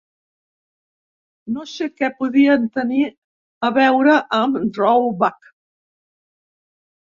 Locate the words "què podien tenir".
2.01-3.03